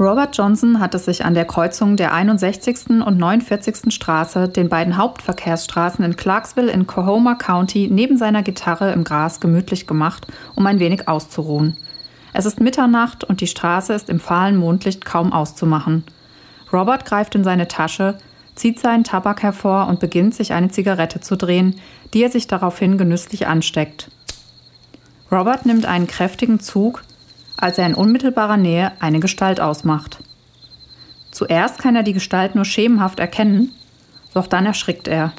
[0.00, 3.02] Robert Johnson hatte sich an der Kreuzung der 61.
[3.04, 3.92] und 49.
[3.92, 9.88] Straße, den beiden Hauptverkehrsstraßen in Clarksville in Coahoma County, neben seiner Gitarre im Gras gemütlich
[9.88, 11.76] gemacht, um ein wenig auszuruhen.
[12.32, 16.04] Es ist Mitternacht und die Straße ist im fahlen Mondlicht kaum auszumachen.
[16.72, 18.18] Robert greift in seine Tasche,
[18.54, 21.74] zieht seinen Tabak hervor und beginnt sich eine Zigarette zu drehen,
[22.14, 24.12] die er sich daraufhin genüsslich ansteckt.
[25.32, 27.02] Robert nimmt einen kräftigen Zug,
[27.58, 30.18] als er in unmittelbarer Nähe eine Gestalt ausmacht.
[31.30, 33.72] Zuerst kann er die Gestalt nur schemenhaft erkennen,
[34.32, 35.32] doch dann erschrickt er.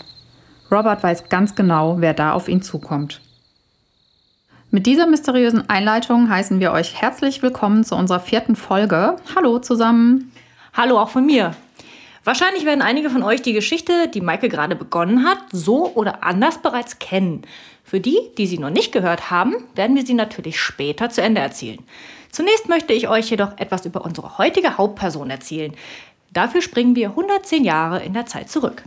[0.72, 3.22] Robert weiß ganz genau, wer da auf ihn zukommt.
[4.72, 9.16] Mit dieser mysteriösen Einleitung heißen wir euch herzlich willkommen zu unserer vierten Folge.
[9.36, 10.32] Hallo zusammen.
[10.74, 11.56] Hallo auch von mir.
[12.30, 16.60] Wahrscheinlich werden einige von euch die Geschichte, die Maike gerade begonnen hat, so oder anders
[16.60, 17.42] bereits kennen.
[17.84, 21.42] Für die, die sie noch nicht gehört haben, werden wir sie natürlich später zu Ende
[21.42, 21.80] erzählen.
[22.32, 25.74] Zunächst möchte ich euch jedoch etwas über unsere heutige Hauptperson erzählen.
[26.32, 28.84] Dafür springen wir 110 Jahre in der Zeit zurück.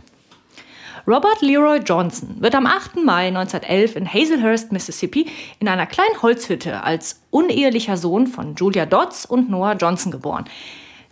[1.05, 2.95] Robert Leroy Johnson wird am 8.
[3.03, 5.25] Mai 1911 in Hazelhurst, Mississippi,
[5.59, 10.45] in einer kleinen Holzhütte als unehelicher Sohn von Julia Dodds und Noah Johnson geboren.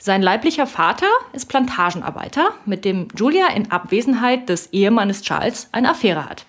[0.03, 6.27] Sein leiblicher Vater ist Plantagenarbeiter, mit dem Julia in Abwesenheit des Ehemannes Charles eine Affäre
[6.27, 6.47] hat.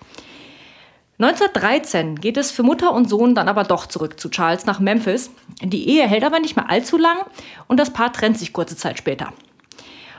[1.19, 5.29] 1913 geht es für Mutter und Sohn dann aber doch zurück zu Charles nach Memphis.
[5.61, 7.19] Die Ehe hält aber nicht mehr allzu lang
[7.67, 9.31] und das Paar trennt sich kurze Zeit später.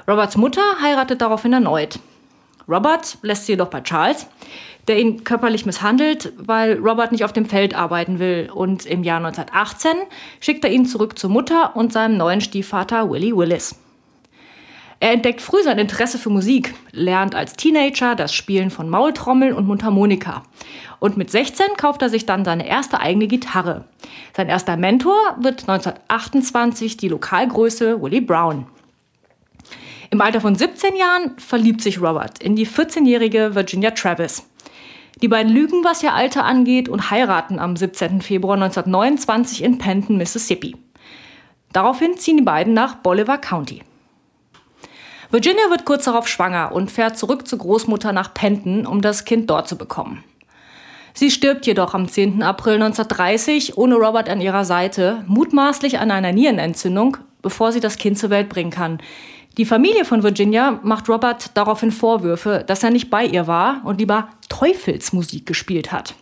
[0.07, 1.99] Roberts Mutter heiratet daraufhin erneut.
[2.69, 4.29] Robert lässt sie jedoch bei Charles,
[4.89, 8.51] der ihn körperlich misshandelt, weil Robert nicht auf dem Feld arbeiten will.
[8.53, 9.93] Und im Jahr 1918
[10.41, 13.77] schickt er ihn zurück zur Mutter und seinem neuen Stiefvater Willie Willis.
[15.01, 19.67] Er entdeckt früh sein Interesse für Musik, lernt als Teenager das Spielen von Maultrommeln und
[19.67, 20.45] Mundharmonika.
[20.99, 23.85] Und mit 16 kauft er sich dann seine erste eigene Gitarre.
[24.37, 28.67] Sein erster Mentor wird 1928 die Lokalgröße Willie Brown.
[30.11, 34.45] Im Alter von 17 Jahren verliebt sich Robert in die 14-jährige Virginia Travis.
[35.23, 38.21] Die beiden lügen, was ihr Alter angeht, und heiraten am 17.
[38.21, 40.77] Februar 1929 in Penton, Mississippi.
[41.73, 43.83] Daraufhin ziehen die beiden nach Bolivar County.
[45.31, 49.51] Virginia wird kurz darauf schwanger und fährt zurück zur Großmutter nach Penton, um das Kind
[49.51, 50.23] dort zu bekommen.
[51.13, 52.43] Sie stirbt jedoch am 10.
[52.43, 58.19] April 1930 ohne Robert an ihrer Seite, mutmaßlich an einer Nierenentzündung, bevor sie das Kind
[58.19, 58.99] zur Welt bringen kann.
[59.57, 64.01] Die Familie von Virginia macht Robert daraufhin Vorwürfe, dass er nicht bei ihr war und
[64.01, 66.17] lieber Teufelsmusik gespielt hat.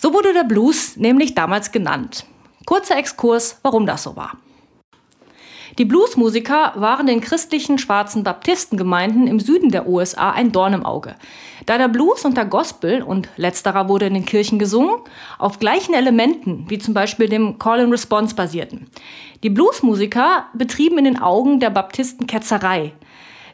[0.00, 2.24] So wurde der Blues nämlich damals genannt.
[2.64, 4.38] Kurzer Exkurs, warum das so war.
[5.78, 11.16] Die Bluesmusiker waren den christlichen schwarzen Baptistengemeinden im Süden der USA ein Dorn im Auge.
[11.66, 14.96] Da der Blues und der Gospel, und letzterer wurde in den Kirchen gesungen,
[15.38, 18.86] auf gleichen Elementen, wie zum Beispiel dem Call and Response basierten.
[19.42, 22.92] Die Bluesmusiker betrieben in den Augen der Baptisten Ketzerei,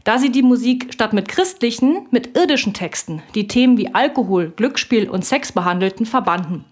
[0.05, 5.11] da sie die Musik statt mit christlichen, mit irdischen Texten, die Themen wie Alkohol, Glücksspiel
[5.11, 6.66] und Sex behandelten, verbanden.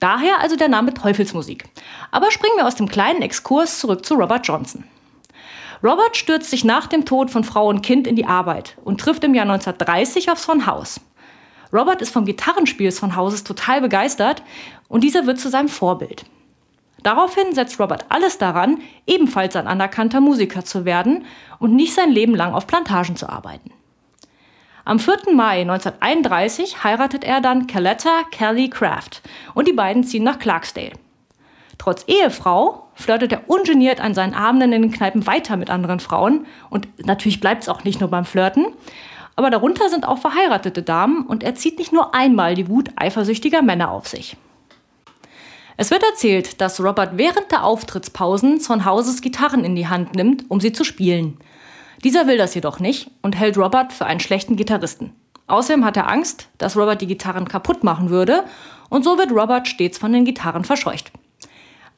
[0.00, 1.64] Daher also der Name Teufelsmusik.
[2.10, 4.84] Aber springen wir aus dem kleinen Exkurs zurück zu Robert Johnson.
[5.82, 9.24] Robert stürzt sich nach dem Tod von Frau und Kind in die Arbeit und trifft
[9.24, 11.00] im Jahr 1930 auf Son House.
[11.72, 14.42] Robert ist vom Gitarrenspiel Son Houses total begeistert
[14.88, 16.24] und dieser wird zu seinem Vorbild.
[17.02, 21.24] Daraufhin setzt Robert alles daran, ebenfalls ein anerkannter Musiker zu werden
[21.58, 23.70] und nicht sein Leben lang auf Plantagen zu arbeiten.
[24.90, 25.34] Am 4.
[25.36, 29.22] Mai 1931 heiratet er dann Caletta Kelly Craft
[29.54, 30.94] und die beiden ziehen nach Clarksdale.
[31.78, 36.44] Trotz Ehefrau flirtet er ungeniert an seinen Abenden in den Kneipen weiter mit anderen Frauen
[36.70, 38.66] und natürlich bleibt es auch nicht nur beim Flirten,
[39.36, 43.62] aber darunter sind auch verheiratete Damen und er zieht nicht nur einmal die Wut eifersüchtiger
[43.62, 44.36] Männer auf sich.
[45.76, 50.50] Es wird erzählt, dass Robert während der Auftrittspausen von Hauses Gitarren in die Hand nimmt,
[50.50, 51.38] um sie zu spielen.
[52.04, 55.12] Dieser will das jedoch nicht und hält Robert für einen schlechten Gitarristen.
[55.48, 58.44] Außerdem hat er Angst, dass Robert die Gitarren kaputt machen würde
[58.88, 61.10] und so wird Robert stets von den Gitarren verscheucht.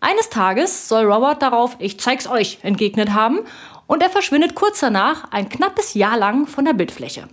[0.01, 3.41] Eines Tages soll Robert darauf Ich zeig's euch entgegnet haben
[3.87, 7.29] und er verschwindet kurz danach ein knappes Jahr lang von der Bildfläche.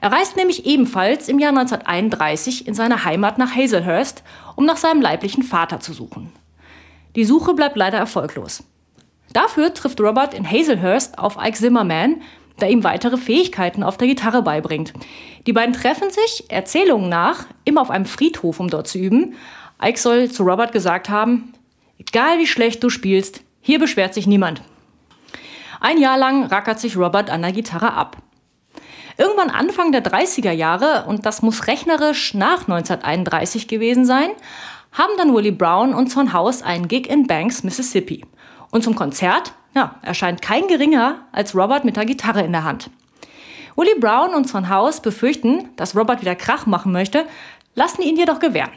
[0.00, 4.24] Er reist nämlich ebenfalls im Jahr 1931 in seine Heimat nach Hazelhurst,
[4.56, 6.32] um nach seinem leiblichen Vater zu suchen.
[7.14, 8.64] Die Suche bleibt leider erfolglos.
[9.34, 12.22] Dafür trifft Robert in Hazelhurst auf Ike Zimmerman,
[12.60, 14.92] der ihm weitere Fähigkeiten auf der Gitarre beibringt.
[15.46, 19.34] Die beiden treffen sich, Erzählungen nach, immer auf einem Friedhof, um dort zu üben.
[19.82, 21.52] Ike soll zu Robert gesagt haben,
[21.98, 24.62] egal wie schlecht du spielst, hier beschwert sich niemand.
[25.80, 28.18] Ein Jahr lang rackert sich Robert an der Gitarre ab.
[29.18, 34.30] Irgendwann Anfang der 30er Jahre, und das muss rechnerisch nach 1931 gewesen sein,
[34.92, 38.24] haben dann Willie Brown und Son House einen Gig in Banks, Mississippi.
[38.74, 42.90] Und zum Konzert ja, erscheint kein geringer als Robert mit der Gitarre in der Hand.
[43.76, 47.24] Willie Brown und Son House befürchten, dass Robert wieder Krach machen möchte,
[47.76, 48.72] lassen ihn jedoch gewähren.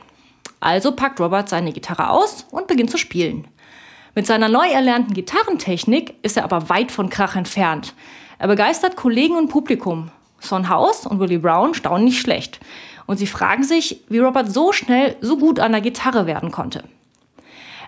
[0.60, 3.48] Also packt Robert seine Gitarre aus und beginnt zu spielen.
[4.14, 7.96] Mit seiner neu erlernten Gitarrentechnik ist er aber weit von Krach entfernt.
[8.38, 10.12] Er begeistert Kollegen und Publikum.
[10.38, 12.60] Son House und Willie Brown staunen nicht schlecht.
[13.08, 16.84] Und sie fragen sich, wie Robert so schnell so gut an der Gitarre werden konnte.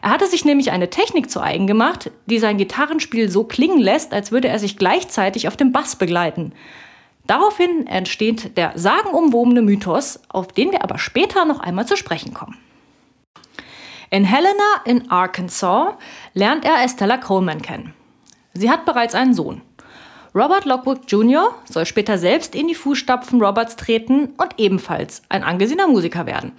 [0.01, 4.13] Er hatte sich nämlich eine Technik zu eigen gemacht, die sein Gitarrenspiel so klingen lässt,
[4.13, 6.53] als würde er sich gleichzeitig auf dem Bass begleiten.
[7.27, 12.57] Daraufhin entsteht der sagenumwobene Mythos, auf den wir aber später noch einmal zu sprechen kommen.
[14.09, 15.93] In Helena in Arkansas
[16.33, 17.93] lernt er Estella Coleman kennen.
[18.53, 19.61] Sie hat bereits einen Sohn.
[20.33, 21.55] Robert Lockwood Jr.
[21.65, 26.53] soll später selbst in die Fußstapfen Roberts treten und ebenfalls ein angesehener Musiker werden.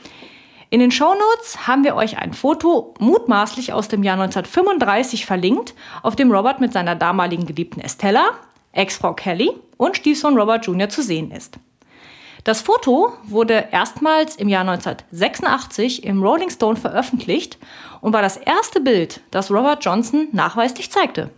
[0.73, 5.75] In den Shownotes haben wir euch ein Foto mutmaßlich aus dem Jahr 1935 verlinkt,
[6.05, 8.31] auf dem Robert mit seiner damaligen Geliebten Estella,
[8.71, 10.89] Ex-Frau Kelly und Stiefsohn Robert Jr.
[10.89, 11.59] zu sehen ist.
[12.45, 17.59] Das Foto wurde erstmals im Jahr 1986 im Rolling Stone veröffentlicht
[18.01, 21.31] und war das erste Bild, das Robert Johnson nachweislich zeigte.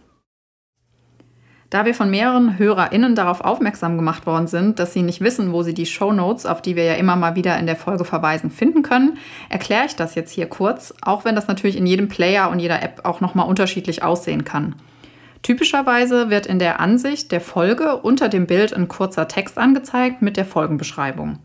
[1.72, 5.62] Da wir von mehreren HörerInnen darauf aufmerksam gemacht worden sind, dass sie nicht wissen, wo
[5.62, 8.50] sie die Show Notes, auf die wir ja immer mal wieder in der Folge verweisen,
[8.50, 9.16] finden können,
[9.48, 12.82] erkläre ich das jetzt hier kurz, auch wenn das natürlich in jedem Player und jeder
[12.82, 14.74] App auch nochmal unterschiedlich aussehen kann.
[15.40, 20.36] Typischerweise wird in der Ansicht der Folge unter dem Bild ein kurzer Text angezeigt mit
[20.36, 21.38] der Folgenbeschreibung.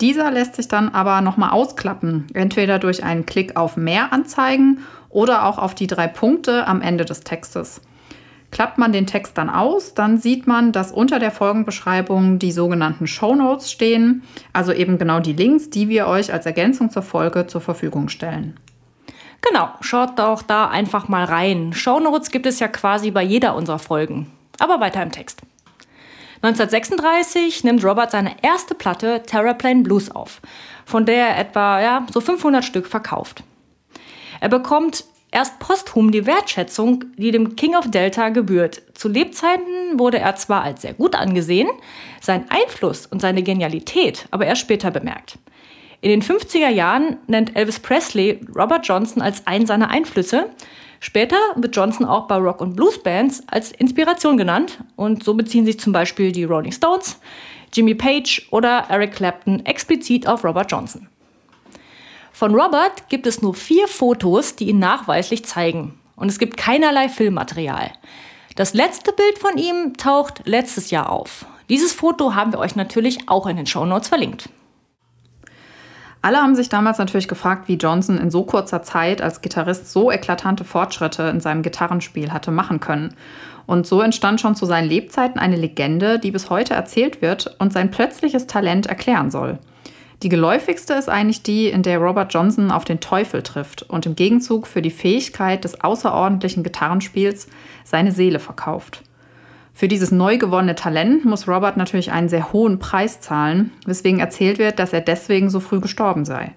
[0.00, 5.46] Dieser lässt sich dann aber nochmal ausklappen, entweder durch einen Klick auf Mehr anzeigen oder
[5.46, 7.80] auch auf die drei Punkte am Ende des Textes.
[8.52, 13.06] Klappt man den Text dann aus, dann sieht man, dass unter der Folgenbeschreibung die sogenannten
[13.06, 14.22] Show Notes stehen,
[14.52, 18.54] also eben genau die Links, die wir euch als Ergänzung zur Folge zur Verfügung stellen.
[19.40, 21.72] Genau, schaut doch da einfach mal rein.
[21.72, 24.30] Show Notes gibt es ja quasi bei jeder unserer Folgen.
[24.58, 25.40] Aber weiter im Text.
[26.42, 30.42] 1936 nimmt Robert seine erste Platte Terraplane Blues auf,
[30.84, 33.44] von der er etwa ja, so 500 Stück verkauft.
[34.40, 38.82] Er bekommt erst posthum die Wertschätzung, die dem King of Delta gebührt.
[38.94, 41.68] Zu Lebzeiten wurde er zwar als sehr gut angesehen,
[42.20, 45.38] sein Einfluss und seine Genialität aber erst später bemerkt.
[46.02, 50.50] In den 50er Jahren nennt Elvis Presley Robert Johnson als einen seiner Einflüsse.
[51.00, 55.80] Später wird Johnson auch bei Rock- und Blues-Bands als Inspiration genannt und so beziehen sich
[55.80, 57.18] zum Beispiel die Rolling Stones,
[57.72, 61.08] Jimmy Page oder Eric Clapton explizit auf Robert Johnson.
[62.32, 65.98] Von Robert gibt es nur vier Fotos, die ihn nachweislich zeigen.
[66.16, 67.92] Und es gibt keinerlei Filmmaterial.
[68.56, 71.46] Das letzte Bild von ihm taucht letztes Jahr auf.
[71.68, 74.48] Dieses Foto haben wir euch natürlich auch in den Shownotes verlinkt.
[76.20, 80.12] Alle haben sich damals natürlich gefragt, wie Johnson in so kurzer Zeit als Gitarrist so
[80.12, 83.16] eklatante Fortschritte in seinem Gitarrenspiel hatte machen können.
[83.66, 87.72] Und so entstand schon zu seinen Lebzeiten eine Legende, die bis heute erzählt wird und
[87.72, 89.58] sein plötzliches Talent erklären soll.
[90.22, 94.14] Die geläufigste ist eigentlich die, in der Robert Johnson auf den Teufel trifft und im
[94.14, 97.48] Gegenzug für die Fähigkeit des außerordentlichen Gitarrenspiels
[97.82, 99.02] seine Seele verkauft.
[99.74, 104.58] Für dieses neu gewonnene Talent muss Robert natürlich einen sehr hohen Preis zahlen, weswegen erzählt
[104.58, 106.52] wird, dass er deswegen so früh gestorben sei.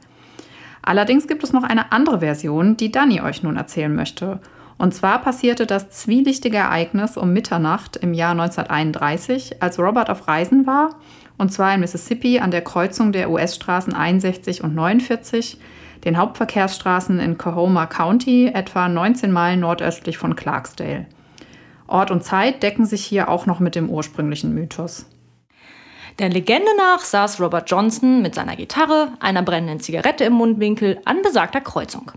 [0.83, 4.39] Allerdings gibt es noch eine andere Version, die Danny euch nun erzählen möchte.
[4.77, 10.67] Und zwar passierte das zwielichtige Ereignis um Mitternacht im Jahr 1931, als Robert auf Reisen
[10.67, 10.95] war
[11.37, 15.57] und zwar in Mississippi an der Kreuzung der US-Straßen 61 und 49,
[16.03, 21.07] den Hauptverkehrsstraßen in Coahoma County, etwa 19 Meilen nordöstlich von Clarksdale.
[21.87, 25.07] Ort und Zeit decken sich hier auch noch mit dem ursprünglichen Mythos.
[26.19, 31.21] Der Legende nach saß Robert Johnson mit seiner Gitarre, einer brennenden Zigarette im Mundwinkel an
[31.21, 32.11] besagter Kreuzung.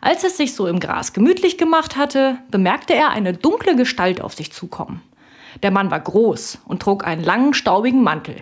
[0.00, 4.34] Als es sich so im Gras gemütlich gemacht hatte, bemerkte er eine dunkle Gestalt auf
[4.34, 5.02] sich zukommen.
[5.62, 8.36] Der Mann war groß und trug einen langen, staubigen Mantel.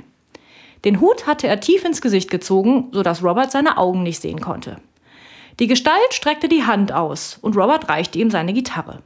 [0.85, 4.77] Den Hut hatte er tief ins Gesicht gezogen, sodass Robert seine Augen nicht sehen konnte.
[5.59, 9.03] Die Gestalt streckte die Hand aus und Robert reichte ihm seine Gitarre.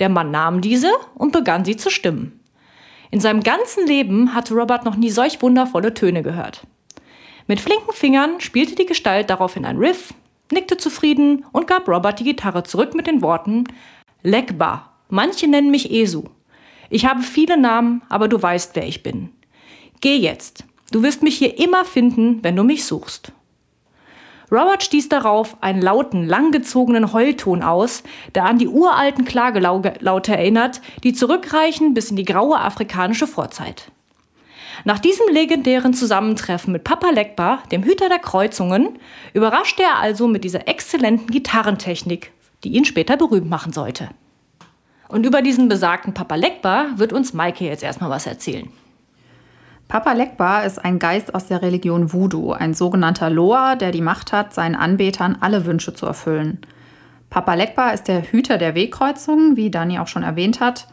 [0.00, 2.40] Der Mann nahm diese und begann sie zu stimmen.
[3.10, 6.66] In seinem ganzen Leben hatte Robert noch nie solch wundervolle Töne gehört.
[7.46, 10.14] Mit flinken Fingern spielte die Gestalt daraufhin ein Riff,
[10.52, 13.64] nickte zufrieden und gab Robert die Gitarre zurück mit den Worten
[14.22, 16.24] Legba, manche nennen mich Esu.
[16.90, 19.30] Ich habe viele Namen, aber du weißt, wer ich bin.
[20.00, 20.64] Geh jetzt.
[20.90, 23.32] Du wirst mich hier immer finden, wenn du mich suchst.
[24.50, 28.02] Robert stieß darauf einen lauten, langgezogenen Heulton aus,
[28.34, 33.90] der an die uralten Klagelaute erinnert, die zurückreichen bis in die graue afrikanische Vorzeit.
[34.84, 38.98] Nach diesem legendären Zusammentreffen mit Papa Lekba, dem Hüter der Kreuzungen,
[39.32, 42.32] überraschte er also mit dieser exzellenten Gitarrentechnik,
[42.64, 44.08] die ihn später berühmt machen sollte.
[45.08, 48.68] Und über diesen besagten Papa Legba wird uns Maike jetzt erstmal was erzählen.
[49.86, 54.32] Papa Legba ist ein Geist aus der Religion Voodoo, ein sogenannter Loa, der die Macht
[54.32, 56.58] hat, seinen Anbetern alle Wünsche zu erfüllen.
[57.30, 60.88] Papa Legba ist der Hüter der Wegkreuzung, wie Dani auch schon erwähnt hat.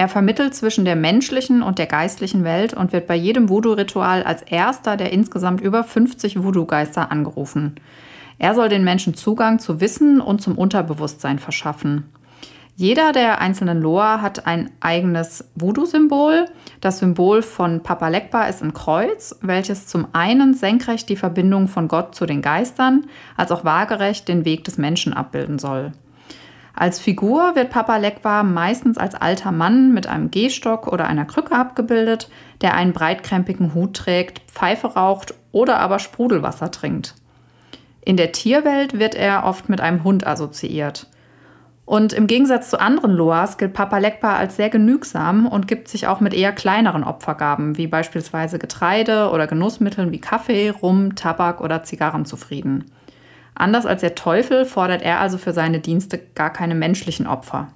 [0.00, 4.40] Er vermittelt zwischen der menschlichen und der geistlichen Welt und wird bei jedem Voodoo-Ritual als
[4.40, 7.74] erster der insgesamt über 50 Voodoo-Geister angerufen.
[8.38, 12.04] Er soll den Menschen Zugang zu Wissen und zum Unterbewusstsein verschaffen.
[12.76, 16.46] Jeder der einzelnen Loa hat ein eigenes Voodoo-Symbol.
[16.80, 21.88] Das Symbol von Papa Legba ist ein Kreuz, welches zum einen senkrecht die Verbindung von
[21.88, 23.04] Gott zu den Geistern,
[23.36, 25.92] als auch waagerecht den Weg des Menschen abbilden soll.
[26.74, 31.54] Als Figur wird Papa Legba meistens als alter Mann mit einem Gehstock oder einer Krücke
[31.54, 32.30] abgebildet,
[32.62, 37.14] der einen breitkrempigen Hut trägt, Pfeife raucht oder aber Sprudelwasser trinkt.
[38.02, 41.06] In der Tierwelt wird er oft mit einem Hund assoziiert.
[41.84, 46.06] Und im Gegensatz zu anderen Loas gilt Papa Legba als sehr genügsam und gibt sich
[46.06, 51.82] auch mit eher kleineren Opfergaben, wie beispielsweise Getreide oder Genussmitteln wie Kaffee, Rum, Tabak oder
[51.82, 52.92] Zigarren zufrieden.
[53.60, 57.68] Anders als der Teufel fordert er also für seine Dienste gar keine menschlichen Opfer.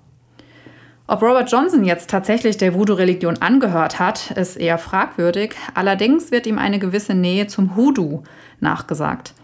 [1.07, 5.55] Ob Robert Johnson jetzt tatsächlich der Voodoo-Religion angehört hat, ist eher fragwürdig.
[5.75, 8.23] Allerdings wird ihm eine gewisse Nähe zum Hoodoo
[8.61, 9.35] nachgesagt.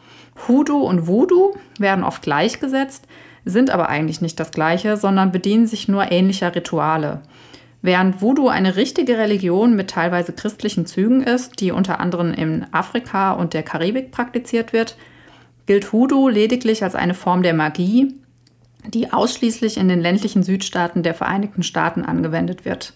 [0.49, 3.05] Hoodoo und Voodoo werden oft gleichgesetzt,
[3.45, 7.21] sind aber eigentlich nicht das gleiche, sondern bedienen sich nur ähnlicher Rituale.
[7.83, 13.33] Während Voodoo eine richtige Religion mit teilweise christlichen Zügen ist, die unter anderem in Afrika
[13.33, 14.97] und der Karibik praktiziert wird,
[15.71, 18.17] gilt Hoodoo lediglich als eine Form der Magie,
[18.89, 22.93] die ausschließlich in den ländlichen Südstaaten der Vereinigten Staaten angewendet wird.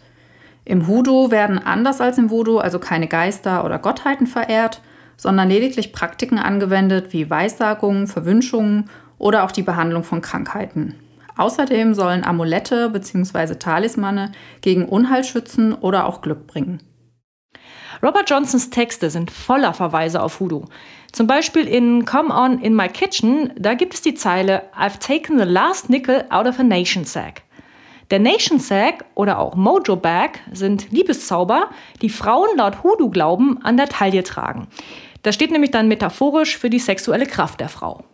[0.64, 4.80] Im Hoodoo werden anders als im Voodoo also keine Geister oder Gottheiten verehrt,
[5.16, 10.96] sondern lediglich Praktiken angewendet wie Weissagungen, Verwünschungen oder auch die Behandlung von Krankheiten.
[11.36, 13.54] Außerdem sollen Amulette bzw.
[13.54, 16.80] Talismane gegen Unheil schützen oder auch Glück bringen.
[18.02, 20.64] Robert Johnsons Texte sind voller Verweise auf Voodoo.
[21.12, 25.38] Zum Beispiel in Come On in My Kitchen, da gibt es die Zeile I've taken
[25.38, 27.42] the last nickel out of a nation sack.
[28.10, 31.70] Der Nation Sack oder auch Mojo Bag sind Liebeszauber,
[32.02, 34.68] die Frauen laut Hoodoo-Glauben an der Taille tragen.
[35.22, 38.04] Das steht nämlich dann metaphorisch für die sexuelle Kraft der Frau.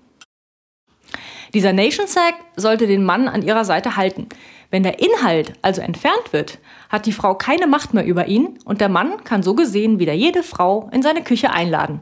[1.54, 4.28] Dieser Nation Sack sollte den Mann an ihrer Seite halten.
[4.70, 6.58] Wenn der Inhalt also entfernt wird,
[6.88, 10.12] hat die Frau keine Macht mehr über ihn und der Mann kann so gesehen wieder
[10.12, 12.00] jede Frau in seine Küche einladen.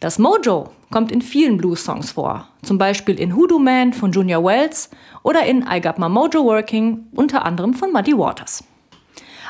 [0.00, 4.88] Das Mojo kommt in vielen Blues-Songs vor, zum Beispiel in Hoodoo Man von Junior Wells
[5.22, 8.64] oder in I Got My Mojo Working, unter anderem von Muddy Waters.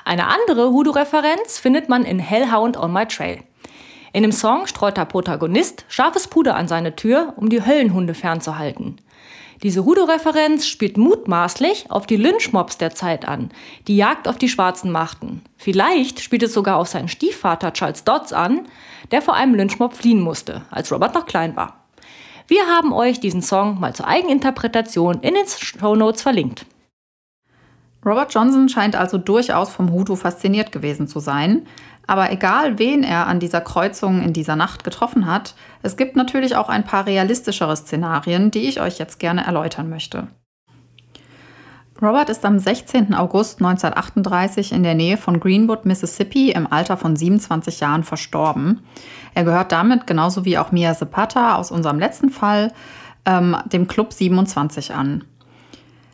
[0.04, 3.44] Eine andere Hoodoo-Referenz findet man in Hellhound on My Trail.
[4.12, 8.96] In dem Song streut der Protagonist scharfes Puder an seine Tür, um die Höllenhunde fernzuhalten.
[9.62, 13.50] Diese Hudo-Referenz spielt mutmaßlich auf die Lynchmobs der Zeit an,
[13.88, 15.42] die Jagd auf die Schwarzen machten.
[15.58, 18.66] Vielleicht spielt es sogar auf seinen Stiefvater Charles Dodds an,
[19.10, 21.84] der vor einem Lynchmob fliehen musste, als Robert noch klein war.
[22.46, 26.64] Wir haben euch diesen Song mal zur Eigeninterpretation in den Show Notes verlinkt.
[28.04, 31.66] Robert Johnson scheint also durchaus vom Hutu fasziniert gewesen zu sein.
[32.06, 36.56] Aber egal, wen er an dieser Kreuzung in dieser Nacht getroffen hat, es gibt natürlich
[36.56, 40.26] auch ein paar realistischere Szenarien, die ich euch jetzt gerne erläutern möchte.
[42.02, 43.14] Robert ist am 16.
[43.14, 48.80] August 1938 in der Nähe von Greenwood, Mississippi im Alter von 27 Jahren verstorben.
[49.34, 52.72] Er gehört damit, genauso wie auch Mia Zapata aus unserem letzten Fall,
[53.26, 55.24] ähm, dem Club 27 an.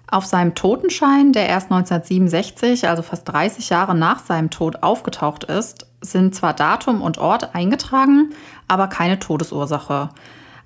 [0.08, 5.86] Auf seinem Totenschein, der erst 1967, also fast 30 Jahre nach seinem Tod aufgetaucht ist,
[6.00, 8.30] sind zwar Datum und Ort eingetragen,
[8.68, 10.10] aber keine Todesursache.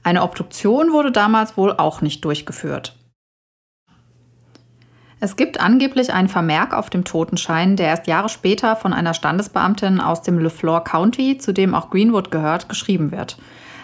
[0.03, 2.97] Eine Obduktion wurde damals wohl auch nicht durchgeführt.
[5.23, 10.01] Es gibt angeblich einen Vermerk auf dem Totenschein, der erst Jahre später von einer Standesbeamtin
[10.01, 13.37] aus dem LeFlore County, zu dem auch Greenwood gehört, geschrieben wird.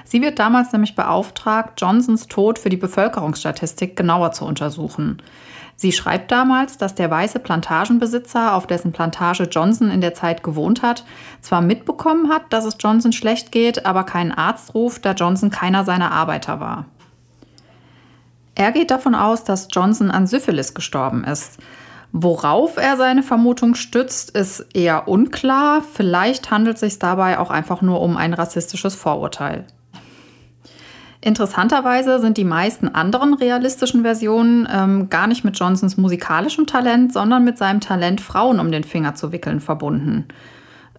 [0.06, 5.20] Sie wird damals nämlich beauftragt, Johnsons Tod für die Bevölkerungsstatistik genauer zu untersuchen.
[5.74, 10.80] Sie schreibt damals, dass der weiße Plantagenbesitzer, auf dessen Plantage Johnson in der Zeit gewohnt
[10.80, 11.04] hat,
[11.40, 15.84] zwar mitbekommen hat, dass es Johnson schlecht geht, aber keinen Arzt ruft, da Johnson keiner
[15.84, 16.86] seiner Arbeiter war.
[18.54, 21.58] Er geht davon aus, dass Johnson an Syphilis gestorben ist.
[22.12, 25.82] Worauf er seine Vermutung stützt, ist eher unklar.
[25.82, 29.66] Vielleicht handelt es sich dabei auch einfach nur um ein rassistisches Vorurteil.
[31.26, 37.42] Interessanterweise sind die meisten anderen realistischen Versionen ähm, gar nicht mit Johnsons musikalischem Talent, sondern
[37.42, 40.28] mit seinem Talent, Frauen um den Finger zu wickeln, verbunden.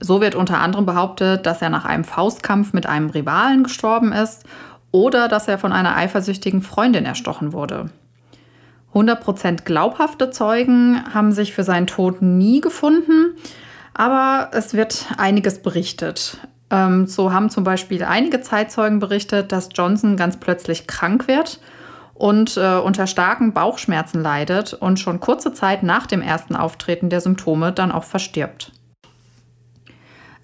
[0.02, 4.44] So wird unter anderem behauptet, dass er nach einem Faustkampf mit einem Rivalen gestorben ist
[4.92, 7.90] oder dass er von einer eifersüchtigen Freundin erstochen wurde.
[8.94, 13.38] 100% glaubhafte Zeugen haben sich für seinen Tod nie gefunden,
[13.94, 16.38] aber es wird einiges berichtet.
[16.70, 21.60] Ähm, so haben zum Beispiel einige Zeitzeugen berichtet, dass Johnson ganz plötzlich krank wird
[22.14, 27.22] und äh, unter starken Bauchschmerzen leidet und schon kurze Zeit nach dem ersten Auftreten der
[27.22, 28.72] Symptome dann auch verstirbt.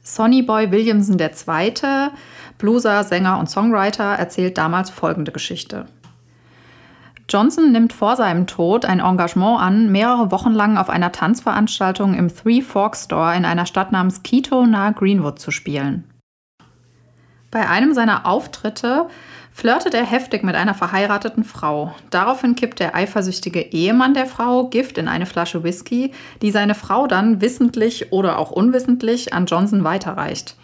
[0.01, 2.09] Sonny Boy Williamson II.,
[2.57, 5.85] Blueser, Sänger und Songwriter, erzählt damals folgende Geschichte.
[7.29, 12.35] Johnson nimmt vor seinem Tod ein Engagement an, mehrere Wochen lang auf einer Tanzveranstaltung im
[12.35, 16.12] Three Forks Store in einer Stadt namens Quito nahe Greenwood zu spielen.
[17.53, 19.05] Bei einem seiner Auftritte
[19.51, 21.93] flirtet er heftig mit einer verheirateten Frau.
[22.09, 27.05] Daraufhin kippt der eifersüchtige Ehemann der Frau Gift in eine Flasche Whisky, die seine Frau
[27.05, 30.55] dann wissentlich oder auch unwissentlich an Johnson weiterreicht.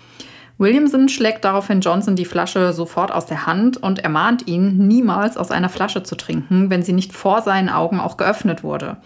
[0.58, 5.51] Williamson schlägt daraufhin Johnson die Flasche sofort aus der Hand und ermahnt ihn, niemals aus
[5.51, 8.98] einer Flasche zu trinken, wenn sie nicht vor seinen Augen auch geöffnet wurde.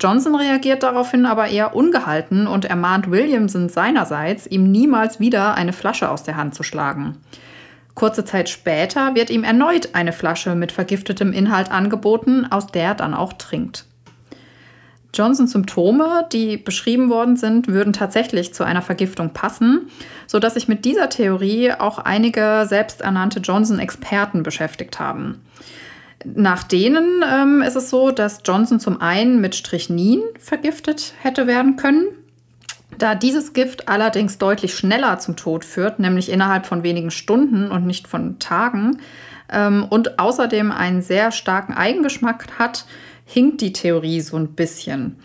[0.00, 6.10] Johnson reagiert daraufhin aber eher ungehalten und ermahnt Williamson seinerseits, ihm niemals wieder eine Flasche
[6.10, 7.16] aus der Hand zu schlagen.
[7.94, 12.94] Kurze Zeit später wird ihm erneut eine Flasche mit vergiftetem Inhalt angeboten, aus der er
[12.94, 13.86] dann auch trinkt.
[15.14, 19.90] Johnsons Symptome, die beschrieben worden sind, würden tatsächlich zu einer Vergiftung passen,
[20.26, 25.40] sodass sich mit dieser Theorie auch einige selbsternannte Johnson-Experten beschäftigt haben.
[26.24, 31.76] Nach denen ähm, ist es so, dass Johnson zum einen mit Strychnin vergiftet hätte werden
[31.76, 32.06] können.
[32.98, 37.86] Da dieses Gift allerdings deutlich schneller zum Tod führt, nämlich innerhalb von wenigen Stunden und
[37.86, 38.98] nicht von Tagen,
[39.52, 42.86] ähm, und außerdem einen sehr starken Eigengeschmack hat,
[43.24, 45.16] hinkt die Theorie so ein bisschen.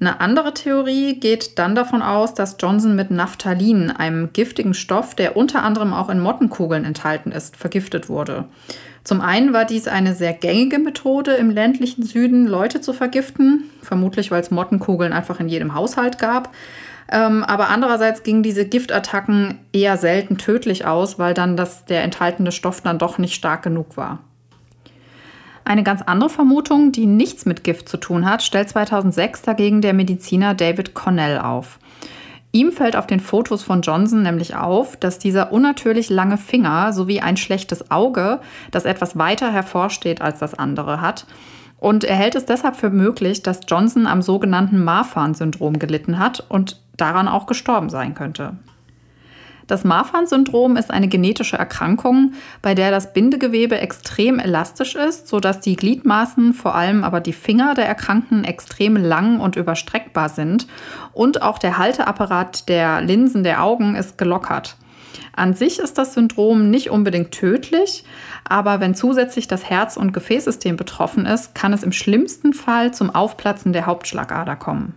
[0.00, 5.36] Eine andere Theorie geht dann davon aus, dass Johnson mit Naphthalin, einem giftigen Stoff, der
[5.36, 8.46] unter anderem auch in Mottenkugeln enthalten ist, vergiftet wurde.
[9.04, 14.30] Zum einen war dies eine sehr gängige Methode im ländlichen Süden, Leute zu vergiften, vermutlich
[14.30, 16.54] weil es Mottenkugeln einfach in jedem Haushalt gab.
[17.10, 22.52] Ähm, aber andererseits gingen diese Giftattacken eher selten tödlich aus, weil dann das, der enthaltene
[22.52, 24.20] Stoff dann doch nicht stark genug war.
[25.64, 29.92] Eine ganz andere Vermutung, die nichts mit Gift zu tun hat, stellt 2006 dagegen der
[29.92, 31.78] Mediziner David Cornell auf.
[32.54, 37.20] Ihm fällt auf den Fotos von Johnson nämlich auf, dass dieser unnatürlich lange Finger sowie
[37.20, 41.26] ein schlechtes Auge, das etwas weiter hervorsteht als das andere hat.
[41.78, 46.78] Und er hält es deshalb für möglich, dass Johnson am sogenannten Marfan-Syndrom gelitten hat und
[46.98, 48.54] daran auch gestorben sein könnte.
[49.66, 55.76] Das Marfan-Syndrom ist eine genetische Erkrankung, bei der das Bindegewebe extrem elastisch ist, sodass die
[55.76, 60.66] Gliedmaßen, vor allem aber die Finger der Erkrankten, extrem lang und überstreckbar sind
[61.12, 64.76] und auch der Halteapparat der Linsen der Augen ist gelockert.
[65.34, 68.04] An sich ist das Syndrom nicht unbedingt tödlich,
[68.44, 73.14] aber wenn zusätzlich das Herz- und Gefäßsystem betroffen ist, kann es im schlimmsten Fall zum
[73.14, 74.94] Aufplatzen der Hauptschlagader kommen.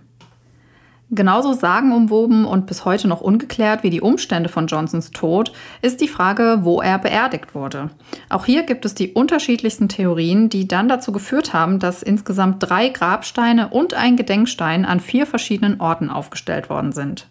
[1.15, 6.09] Genauso sagenumwoben und bis heute noch ungeklärt wie die Umstände von Johnsons Tod ist die
[6.09, 7.89] Frage, wo er beerdigt wurde.
[8.27, 12.89] Auch hier gibt es die unterschiedlichsten Theorien, die dann dazu geführt haben, dass insgesamt drei
[12.89, 17.29] Grabsteine und ein Gedenkstein an vier verschiedenen Orten aufgestellt worden sind.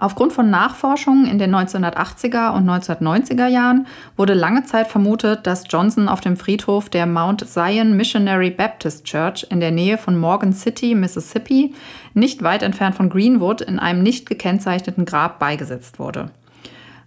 [0.00, 6.08] Aufgrund von Nachforschungen in den 1980er und 1990er Jahren wurde lange Zeit vermutet, dass Johnson
[6.08, 10.94] auf dem Friedhof der Mount Zion Missionary Baptist Church in der Nähe von Morgan City,
[10.94, 11.74] Mississippi,
[12.14, 16.30] nicht weit entfernt von Greenwood, in einem nicht gekennzeichneten Grab beigesetzt wurde.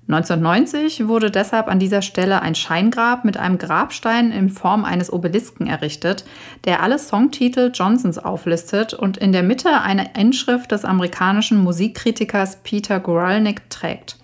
[0.08, 5.68] 1990 wurde deshalb an dieser Stelle ein Scheingrab mit einem Grabstein in Form eines Obelisken
[5.68, 6.26] errichtet,
[6.66, 13.00] der alle Songtitel Johnsons auflistet und in der Mitte eine Inschrift des amerikanischen Musikkritikers Peter
[13.00, 14.18] Guralnick trägt.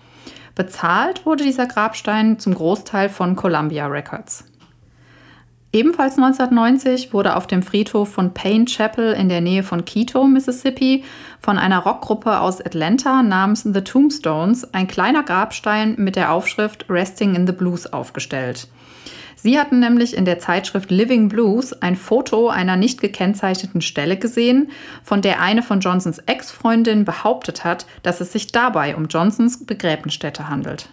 [0.54, 4.44] Bezahlt wurde dieser Grabstein zum Großteil von Columbia Records.
[5.70, 11.04] Ebenfalls 1990 wurde auf dem Friedhof von Payne Chapel in der Nähe von Quito, Mississippi,
[11.40, 17.34] von einer Rockgruppe aus Atlanta namens The Tombstones ein kleiner Grabstein mit der Aufschrift Resting
[17.34, 18.68] in the Blues aufgestellt.
[19.36, 24.70] Sie hatten nämlich in der Zeitschrift Living Blues ein Foto einer nicht gekennzeichneten Stelle gesehen,
[25.04, 30.48] von der eine von Johnsons Ex-Freundin behauptet hat, dass es sich dabei um Johnsons Begräbnisstätte
[30.48, 30.88] handelt.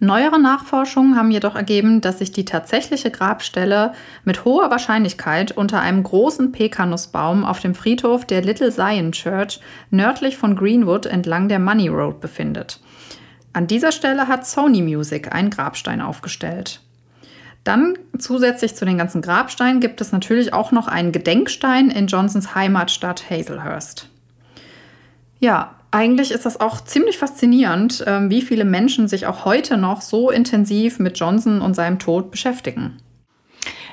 [0.00, 3.92] Neuere Nachforschungen haben jedoch ergeben, dass sich die tatsächliche Grabstelle
[4.24, 10.36] mit hoher Wahrscheinlichkeit unter einem großen Pekanussbaum auf dem Friedhof der Little Zion Church nördlich
[10.36, 12.80] von Greenwood entlang der Money Road befindet.
[13.52, 16.80] An dieser Stelle hat Sony Music einen Grabstein aufgestellt.
[17.62, 22.54] Dann zusätzlich zu den ganzen Grabsteinen gibt es natürlich auch noch einen Gedenkstein in Johnsons
[22.54, 24.08] Heimatstadt Hazelhurst.
[25.38, 30.02] Ja, eigentlich ist das auch ziemlich faszinierend, ähm, wie viele Menschen sich auch heute noch
[30.02, 32.98] so intensiv mit Johnson und seinem Tod beschäftigen.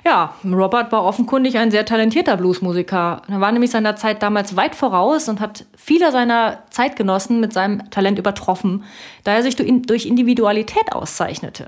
[0.03, 3.21] Ja, Robert war offenkundig ein sehr talentierter Bluesmusiker.
[3.27, 7.87] Er war nämlich seiner Zeit damals weit voraus und hat viele seiner Zeitgenossen mit seinem
[7.91, 8.83] Talent übertroffen,
[9.23, 11.67] da er sich durch Individualität auszeichnete.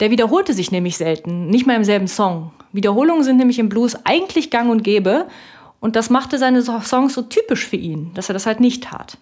[0.00, 2.50] Der wiederholte sich nämlich selten, nicht mal im selben Song.
[2.72, 5.26] Wiederholungen sind nämlich im Blues eigentlich gang und gäbe
[5.80, 9.18] und das machte seine Songs so typisch für ihn, dass er das halt nicht tat.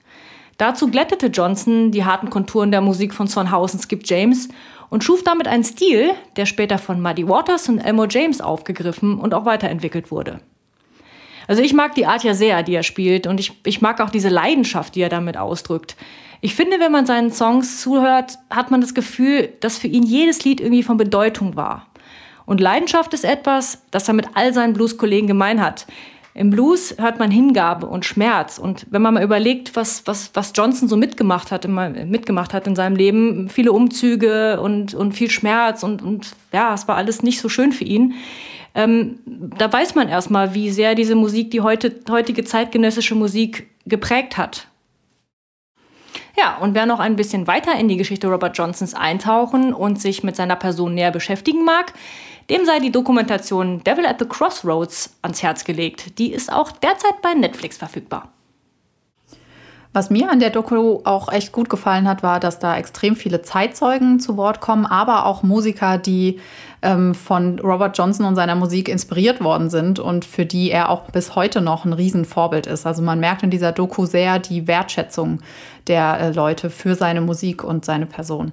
[0.58, 4.48] Dazu glättete Johnson die harten Konturen der Musik von Son House und Skip James
[4.88, 9.34] und schuf damit einen Stil, der später von Muddy Waters und Elmo James aufgegriffen und
[9.34, 10.40] auch weiterentwickelt wurde.
[11.48, 14.10] Also ich mag die Art ja sehr, die er spielt und ich, ich mag auch
[14.10, 15.96] diese Leidenschaft, die er damit ausdrückt.
[16.40, 20.44] Ich finde, wenn man seinen Songs zuhört, hat man das Gefühl, dass für ihn jedes
[20.44, 21.86] Lied irgendwie von Bedeutung war.
[22.46, 25.86] Und Leidenschaft ist etwas, das er mit all seinen Blues-Kollegen gemein hat.
[26.36, 28.58] Im Blues hört man Hingabe und Schmerz.
[28.58, 32.74] Und wenn man mal überlegt, was, was, was Johnson so mitgemacht hat, mitgemacht hat in
[32.74, 37.40] seinem Leben, viele Umzüge und, und viel Schmerz und, und ja, es war alles nicht
[37.40, 38.14] so schön für ihn.
[38.74, 44.36] Ähm, da weiß man erstmal, wie sehr diese Musik die heute, heutige zeitgenössische Musik geprägt
[44.36, 44.66] hat.
[46.36, 50.24] Ja, und wer noch ein bisschen weiter in die Geschichte Robert Johnsons eintauchen und sich
[50.24, 51.92] mit seiner Person näher beschäftigen mag,
[52.50, 56.18] dem sei die Dokumentation Devil at the Crossroads ans Herz gelegt.
[56.18, 58.30] Die ist auch derzeit bei Netflix verfügbar.
[59.92, 63.42] Was mir an der Doku auch echt gut gefallen hat, war, dass da extrem viele
[63.42, 66.40] Zeitzeugen zu Wort kommen, aber auch Musiker, die
[66.84, 71.10] ähm, von Robert Johnson und seiner Musik inspiriert worden sind und für die er auch
[71.10, 72.86] bis heute noch ein Riesenvorbild ist.
[72.86, 75.40] Also man merkt in dieser Doku sehr die Wertschätzung
[75.86, 78.52] der äh, Leute für seine Musik und seine Person.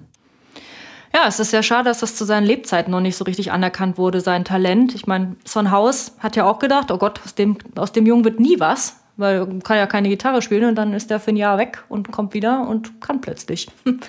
[1.13, 3.97] Ja, es ist sehr schade, dass das zu seinen Lebzeiten noch nicht so richtig anerkannt
[3.97, 4.95] wurde, sein Talent.
[4.95, 8.23] Ich meine, Son House hat ja auch gedacht, oh Gott, aus dem, aus dem Jungen
[8.23, 11.31] wird nie was, weil er kann ja keine Gitarre spielen und dann ist er für
[11.31, 13.67] ein Jahr weg und kommt wieder und kann plötzlich.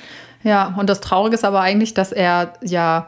[0.44, 3.06] Ja, und das Traurige ist aber eigentlich, dass er ja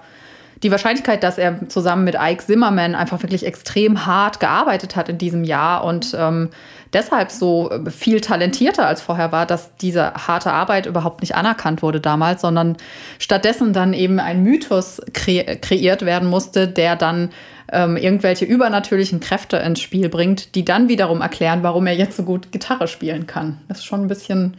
[0.62, 5.18] die Wahrscheinlichkeit, dass er zusammen mit Ike Zimmerman einfach wirklich extrem hart gearbeitet hat in
[5.18, 6.50] diesem Jahr und ähm,
[6.92, 12.00] deshalb so viel talentierter als vorher war, dass diese harte Arbeit überhaupt nicht anerkannt wurde
[12.00, 12.76] damals, sondern
[13.18, 17.30] stattdessen dann eben ein Mythos kre kreiert werden musste, der dann
[17.72, 22.22] ähm, irgendwelche übernatürlichen Kräfte ins Spiel bringt, die dann wiederum erklären, warum er jetzt so
[22.22, 23.60] gut Gitarre spielen kann.
[23.68, 24.56] Das ist schon ein bisschen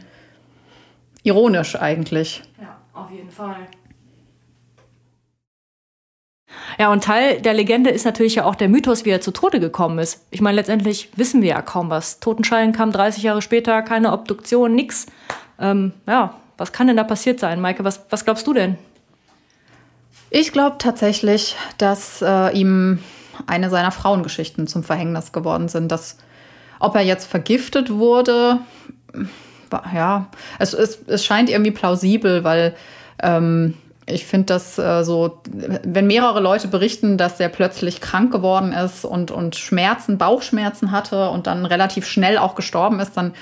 [1.22, 2.42] ironisch eigentlich.
[2.60, 3.56] Ja, auf jeden Fall.
[6.78, 9.60] Ja, und Teil der Legende ist natürlich ja auch der Mythos, wie er zu Tode
[9.60, 10.26] gekommen ist.
[10.30, 12.20] Ich meine, letztendlich wissen wir ja kaum was.
[12.20, 15.06] Totenschein kam 30 Jahre später, keine Obduktion, nix.
[15.58, 17.84] Ähm, ja, was kann denn da passiert sein, Maike?
[17.84, 18.76] Was, was glaubst du denn?
[20.30, 22.98] Ich glaube tatsächlich, dass äh, ihm
[23.46, 25.92] eine seiner Frauengeschichten zum Verhängnis geworden sind.
[25.92, 26.18] Dass,
[26.80, 28.60] ob er jetzt vergiftet wurde,
[29.94, 30.26] ja,
[30.58, 32.74] es, es, es scheint irgendwie plausibel, weil
[33.22, 33.74] ähm,
[34.06, 39.04] ich finde das äh, so, wenn mehrere Leute berichten, dass der plötzlich krank geworden ist
[39.04, 43.34] und, und Schmerzen, Bauchschmerzen hatte und dann relativ schnell auch gestorben ist, dann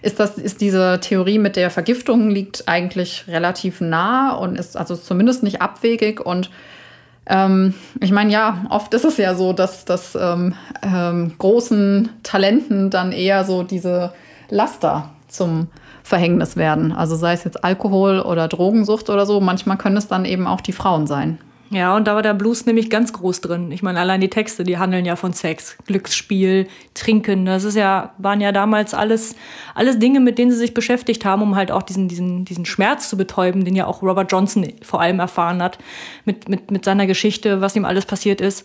[0.00, 4.96] ist das, ist diese Theorie mit der Vergiftung liegt eigentlich relativ nah und ist also
[4.96, 6.50] zumindest nicht abwegig und
[7.28, 12.88] ähm, ich meine, ja, oft ist es ja so, dass, dass ähm, ähm, großen Talenten
[12.88, 14.12] dann eher so diese
[14.48, 15.68] Laster zum
[16.06, 16.92] Verhängnis werden.
[16.92, 20.60] Also sei es jetzt Alkohol oder Drogensucht oder so, manchmal können es dann eben auch
[20.60, 21.38] die Frauen sein.
[21.70, 23.72] Ja, und da war der Blues nämlich ganz groß drin.
[23.72, 27.44] Ich meine, allein die Texte, die handeln ja von Sex, Glücksspiel, Trinken.
[27.44, 29.34] Das ist ja, waren ja damals alles,
[29.74, 33.10] alles Dinge, mit denen sie sich beschäftigt haben, um halt auch diesen, diesen, diesen Schmerz
[33.10, 35.78] zu betäuben, den ja auch Robert Johnson vor allem erfahren hat,
[36.24, 38.64] mit, mit, mit seiner Geschichte, was ihm alles passiert ist.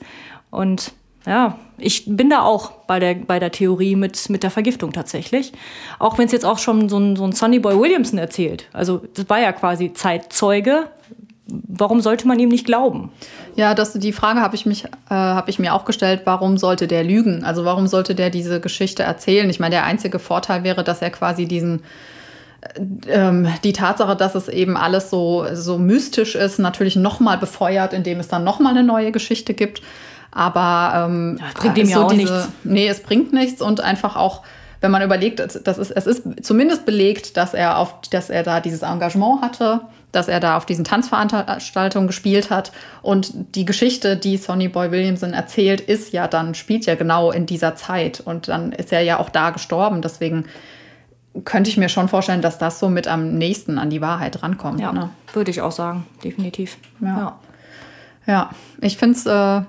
[0.51, 0.93] Und
[1.25, 5.51] ja, ich bin da auch bei der, bei der Theorie mit, mit der Vergiftung tatsächlich.
[5.99, 8.65] Auch wenn es jetzt auch schon so ein, so ein Sonny Boy Williamson erzählt.
[8.73, 10.87] Also das war ja quasi Zeitzeuge.
[11.47, 13.11] Warum sollte man ihm nicht glauben?
[13.55, 16.87] Ja, das, die Frage habe ich, mich, äh, hab ich mir auch gestellt, warum sollte
[16.87, 17.43] der lügen?
[17.43, 19.49] Also warum sollte der diese Geschichte erzählen?
[19.49, 21.81] Ich meine, der einzige Vorteil wäre, dass er quasi diesen
[22.61, 27.93] äh, ähm, die Tatsache, dass es eben alles so, so mystisch ist, natürlich nochmal befeuert,
[27.93, 29.81] indem es dann nochmal eine neue Geschichte gibt.
[30.31, 32.49] Aber ähm, ja, bringt ihm ja so auch diese, nichts.
[32.63, 34.43] Nee, es bringt nichts und einfach auch,
[34.79, 38.61] wenn man überlegt, das ist, es ist zumindest belegt, dass er auf, dass er da
[38.61, 42.71] dieses Engagement hatte, dass er da auf diesen Tanzveranstaltungen gespielt hat.
[43.01, 47.45] Und die Geschichte, die Sonny Boy Williamson erzählt, ist ja dann, spielt ja genau in
[47.45, 48.21] dieser Zeit.
[48.21, 50.01] Und dann ist er ja auch da gestorben.
[50.01, 50.45] Deswegen
[51.45, 54.79] könnte ich mir schon vorstellen, dass das so mit am nächsten an die Wahrheit rankommt.
[54.79, 55.09] Ja, ne?
[55.33, 56.77] würde ich auch sagen, definitiv.
[56.99, 57.39] Ja, ja.
[58.33, 58.49] ja.
[58.79, 59.25] ich finde es.
[59.25, 59.65] Äh,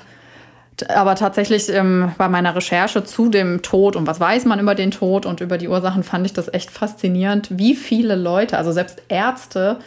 [0.90, 4.90] aber tatsächlich ähm, bei meiner Recherche zu dem Tod und was weiß man über den
[4.90, 9.02] Tod und über die Ursachen fand ich das echt faszinierend, wie viele Leute, also selbst
[9.08, 9.78] Ärzte,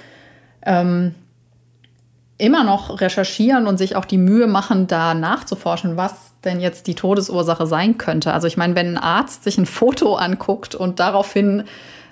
[0.65, 1.15] ähm,
[2.37, 6.95] immer noch recherchieren und sich auch die Mühe machen, da nachzuforschen, was denn jetzt die
[6.95, 8.33] Todesursache sein könnte.
[8.33, 11.63] Also ich meine, wenn ein Arzt sich ein Foto anguckt und daraufhin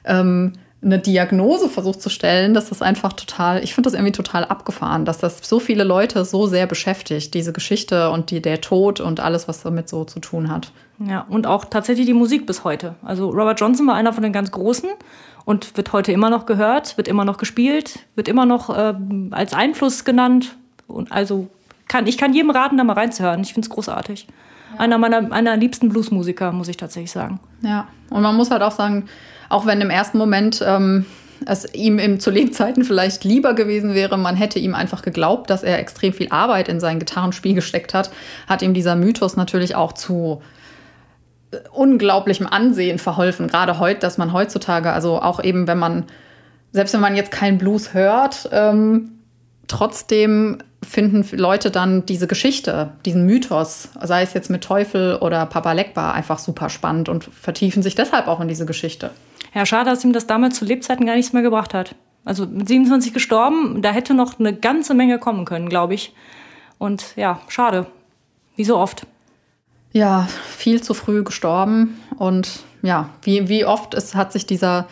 [0.06, 4.46] ähm, eine Diagnose versucht zu stellen, das ist einfach total, ich finde das irgendwie total
[4.46, 9.00] abgefahren, dass das so viele Leute so sehr beschäftigt, diese Geschichte und die, der Tod
[9.00, 10.72] und alles, was damit so zu tun hat.
[11.00, 12.96] Ja, und auch tatsächlich die Musik bis heute.
[13.02, 14.90] Also Robert Johnson war einer von den ganz Großen
[15.46, 18.94] und wird heute immer noch gehört, wird immer noch gespielt, wird immer noch äh,
[19.32, 20.58] als Einfluss genannt.
[20.88, 21.48] Und also
[21.88, 23.42] kann, ich kann jedem raten, da mal reinzuhören.
[23.42, 24.28] Ich finde es großartig.
[24.74, 24.80] Ja.
[24.80, 27.40] Einer meiner, einer liebsten Bluesmusiker, muss ich tatsächlich sagen.
[27.62, 29.06] Ja, und man muss halt auch sagen,
[29.50, 31.06] auch wenn im ersten Moment ähm,
[31.46, 35.64] es ihm im, zu Lebzeiten vielleicht lieber gewesen wäre, man hätte ihm einfach geglaubt, dass
[35.64, 38.12] er extrem viel Arbeit in sein Gitarrenspiel gesteckt hat,
[38.48, 40.42] hat ihm dieser Mythos natürlich auch zu
[41.52, 43.48] äh, unglaublichem Ansehen verholfen.
[43.48, 46.06] Gerade heute, dass man heutzutage, also auch eben, wenn man,
[46.72, 49.12] selbst wenn man jetzt keinen Blues hört, ähm,
[49.68, 55.72] trotzdem finden Leute dann diese Geschichte, diesen Mythos, sei es jetzt mit Teufel oder Papa
[55.72, 59.12] Legbar, einfach super spannend und vertiefen sich deshalb auch in diese Geschichte.
[59.54, 61.96] Ja, schade, dass ihm das damals zu Lebzeiten gar nichts mehr gebracht hat.
[62.26, 66.14] Also mit 27 gestorben, da hätte noch eine ganze Menge kommen können, glaube ich.
[66.78, 67.88] Und ja, schade.
[68.56, 69.06] Wie so oft.
[69.92, 72.00] Ja, viel zu früh gestorben.
[72.18, 74.88] Und ja, wie, wie oft es hat sich dieser,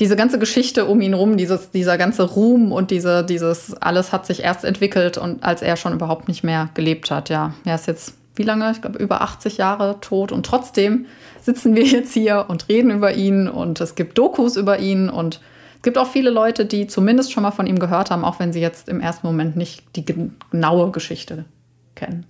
[0.00, 4.26] diese ganze Geschichte um ihn rum, dieses, dieser ganze Ruhm und diese, dieses alles hat
[4.26, 7.28] sich erst entwickelt und als er schon überhaupt nicht mehr gelebt hat.
[7.28, 8.70] Ja, er ist jetzt wie lange?
[8.72, 10.32] Ich glaube, über 80 Jahre tot.
[10.32, 11.06] Und trotzdem
[11.40, 13.48] sitzen wir jetzt hier und reden über ihn.
[13.48, 15.08] Und es gibt Dokus über ihn.
[15.08, 15.40] Und
[15.76, 18.52] es gibt auch viele Leute, die zumindest schon mal von ihm gehört haben, auch wenn
[18.52, 21.44] sie jetzt im ersten Moment nicht die genaue Geschichte
[21.94, 22.26] kennen.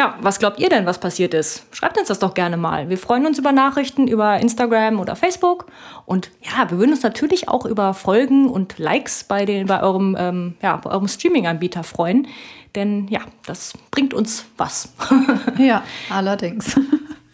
[0.00, 1.66] Ja, was glaubt ihr denn, was passiert ist?
[1.72, 2.88] Schreibt uns das doch gerne mal.
[2.88, 5.66] Wir freuen uns über Nachrichten über Instagram oder Facebook.
[6.06, 10.16] Und ja, wir würden uns natürlich auch über Folgen und Likes bei, den, bei eurem,
[10.18, 12.28] ähm, ja, eurem Streaming-Anbieter freuen.
[12.74, 14.88] Denn ja, das bringt uns was.
[15.58, 16.80] ja, allerdings.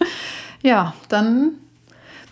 [0.64, 1.52] ja, dann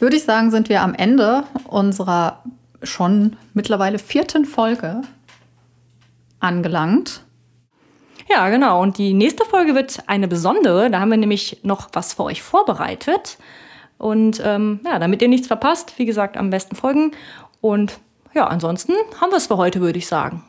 [0.00, 2.42] würde ich sagen, sind wir am Ende unserer
[2.82, 5.02] schon mittlerweile vierten Folge
[6.40, 7.23] angelangt.
[8.28, 8.80] Ja, genau.
[8.80, 10.90] Und die nächste Folge wird eine besondere.
[10.90, 13.38] Da haben wir nämlich noch was für euch vorbereitet.
[13.98, 17.12] Und ähm, ja, damit ihr nichts verpasst, wie gesagt, am besten folgen.
[17.60, 17.98] Und
[18.34, 20.42] ja, ansonsten haben wir es für heute, würde ich sagen.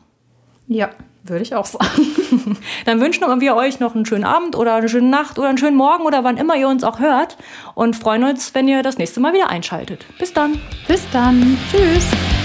[0.68, 0.90] Ja,
[1.22, 2.16] würde ich auch sagen.
[2.84, 5.76] Dann wünschen wir euch noch einen schönen Abend oder eine schöne Nacht oder einen schönen
[5.76, 7.36] Morgen oder wann immer ihr uns auch hört
[7.74, 10.04] und freuen uns, wenn ihr das nächste Mal wieder einschaltet.
[10.18, 10.60] Bis dann.
[10.88, 11.56] Bis dann.
[11.70, 12.35] Tschüss.